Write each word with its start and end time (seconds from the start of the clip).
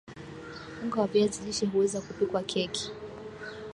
unga 0.83 1.01
wa 1.01 1.07
viazi 1.07 1.43
lishe 1.45 1.65
huweza 1.65 2.01
kupikwa 2.01 2.43
keki 2.43 2.91